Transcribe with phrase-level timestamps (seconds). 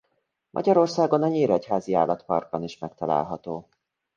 [0.49, 3.69] Magyarországon a nyíregyházi állatparkban is megtalálható.